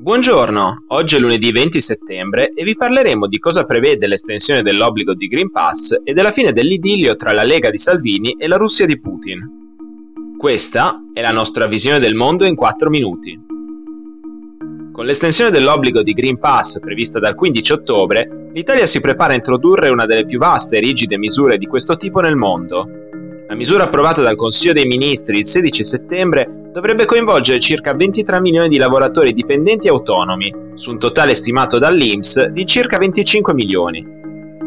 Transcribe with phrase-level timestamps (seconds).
[0.00, 5.26] Buongiorno, oggi è lunedì 20 settembre e vi parleremo di cosa prevede l'estensione dell'obbligo di
[5.26, 9.00] Green Pass e della fine dell'idillio tra la Lega di Salvini e la Russia di
[9.00, 10.36] Putin.
[10.38, 13.40] Questa è la nostra visione del mondo in 4 minuti.
[14.92, 19.88] Con l'estensione dell'obbligo di Green Pass prevista dal 15 ottobre, l'Italia si prepara a introdurre
[19.88, 22.88] una delle più vaste e rigide misure di questo tipo nel mondo.
[23.48, 28.68] La misura approvata dal Consiglio dei Ministri il 16 settembre dovrebbe coinvolgere circa 23 milioni
[28.68, 34.06] di lavoratori dipendenti autonomi, su un totale stimato dall'INPS di circa 25 milioni.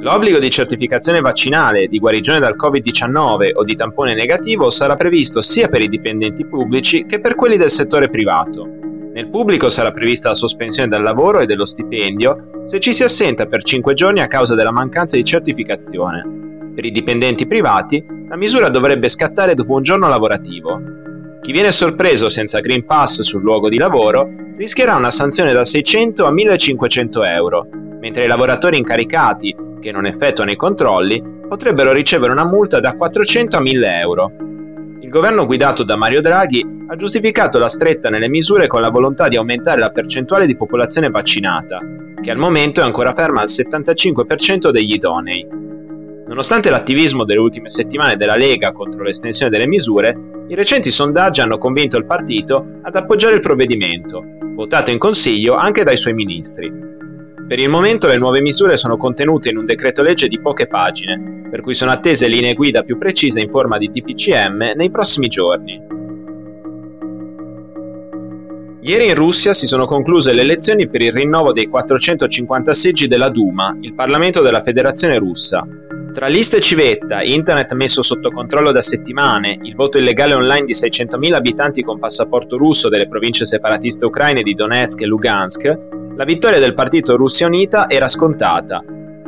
[0.02, 5.70] L'obbligo di certificazione vaccinale, di guarigione dal Covid-19 o di tampone negativo sarà previsto sia
[5.70, 8.68] per i dipendenti pubblici che per quelli del settore privato.
[9.14, 13.46] Nel pubblico sarà prevista la sospensione dal lavoro e dello stipendio se ci si assenta
[13.46, 16.72] per 5 giorni a causa della mancanza di certificazione.
[16.76, 21.01] Per i dipendenti privati, la misura dovrebbe scattare dopo un giorno lavorativo.
[21.42, 26.24] Chi viene sorpreso senza Green Pass sul luogo di lavoro rischierà una sanzione da 600
[26.26, 27.68] a 1500 euro,
[28.00, 33.58] mentre i lavoratori incaricati, che non effettuano i controlli, potrebbero ricevere una multa da 400
[33.58, 34.32] a 1000 euro.
[35.00, 39.28] Il governo guidato da Mario Draghi ha giustificato la stretta nelle misure con la volontà
[39.28, 41.80] di aumentare la percentuale di popolazione vaccinata,
[42.22, 45.48] che al momento è ancora ferma al 75% degli idonei.
[46.28, 51.58] Nonostante l'attivismo delle ultime settimane della Lega contro l'estensione delle misure, i recenti sondaggi hanno
[51.58, 54.22] convinto il partito ad appoggiare il provvedimento,
[54.54, 56.70] votato in Consiglio anche dai suoi ministri.
[57.48, 61.48] Per il momento le nuove misure sono contenute in un decreto legge di poche pagine,
[61.50, 65.82] per cui sono attese linee guida più precise in forma di DPCM nei prossimi giorni.
[68.82, 73.30] Ieri in Russia si sono concluse le elezioni per il rinnovo dei 450 seggi della
[73.30, 75.66] Duma, il Parlamento della Federazione russa,
[76.12, 81.34] tra liste civetta, internet messo sotto controllo da settimane, il voto illegale online di 600.000
[81.34, 85.80] abitanti con passaporto russo delle province separatiste ucraine di Donetsk e Lugansk,
[86.16, 88.84] la vittoria del partito Russia Unita era scontata.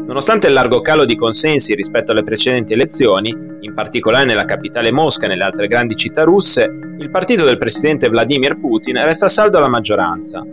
[0.05, 5.25] Nonostante il largo calo di consensi rispetto alle precedenti elezioni, in particolare nella capitale Mosca
[5.25, 9.69] e nelle altre grandi città russe, il partito del presidente Vladimir Putin resta saldo alla
[9.69, 10.45] maggioranza.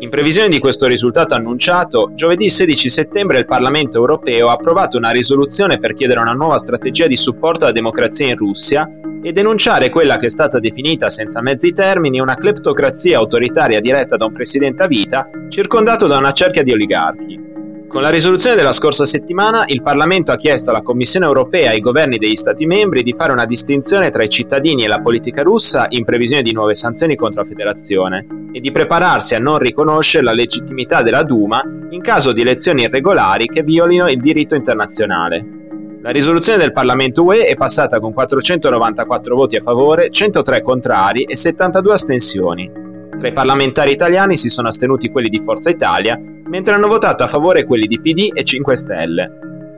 [0.00, 5.10] In previsione di questo risultato annunciato, giovedì 16 settembre il Parlamento europeo ha approvato una
[5.10, 8.88] risoluzione per chiedere una nuova strategia di supporto alla democrazia in Russia
[9.20, 14.26] e denunciare quella che è stata definita senza mezzi termini una cleptocrazia autoritaria diretta da
[14.26, 17.47] un presidente a vita circondato da una cerchia di oligarchi.
[17.88, 21.80] Con la risoluzione della scorsa settimana, il Parlamento ha chiesto alla Commissione europea e ai
[21.80, 25.86] governi degli Stati membri di fare una distinzione tra i cittadini e la politica russa
[25.88, 30.34] in previsione di nuove sanzioni contro la Federazione e di prepararsi a non riconoscere la
[30.34, 35.46] legittimità della Duma in caso di elezioni irregolari che violino il diritto internazionale.
[36.02, 41.34] La risoluzione del Parlamento UE è passata con 494 voti a favore, 103 contrari e
[41.34, 42.87] 72 astensioni.
[43.18, 47.26] Tra i parlamentari italiani si sono astenuti quelli di Forza Italia mentre hanno votato a
[47.26, 49.30] favore quelli di PD e 5 Stelle.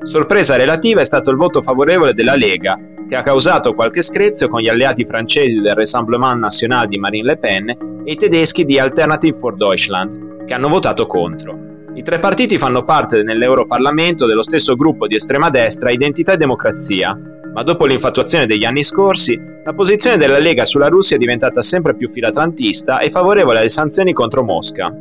[0.03, 4.61] Sorpresa relativa è stato il voto favorevole della Lega, che ha causato qualche screzio con
[4.61, 7.69] gli alleati francesi del Rassemblement National di Marine Le Pen
[8.05, 11.89] e i tedeschi di Alternative for Deutschland, che hanno votato contro.
[11.95, 17.19] I tre partiti fanno parte nell'Europarlamento dello stesso gruppo di estrema destra Identità e Democrazia,
[17.53, 21.95] ma dopo l'infatuazione degli anni scorsi, la posizione della Lega sulla Russia è diventata sempre
[21.95, 24.93] più filatrantista e favorevole alle sanzioni contro Mosca.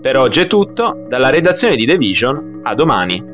[0.00, 3.31] Per oggi è tutto, dalla redazione di The Vision, a domani.